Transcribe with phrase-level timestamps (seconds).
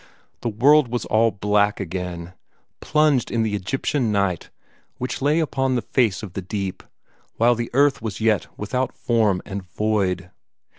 [0.41, 2.33] The world was all black again
[2.79, 4.49] plunged in the Egyptian night
[4.97, 6.81] which lay upon the face of the deep
[7.35, 10.31] while the earth was yet without form and void.